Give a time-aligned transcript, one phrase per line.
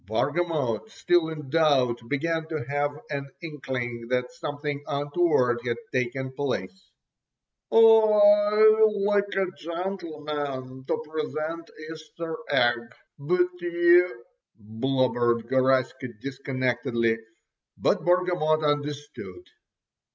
[0.09, 6.89] Bargamot, still in doubt, began to have an inkling that something untoward had taken place.
[7.71, 14.23] "I——like a gentleman——to present——Easter egg——but you——"
[14.55, 17.19] blubbered Garaska disconnectedly;
[17.77, 19.45] but Bargamot understood.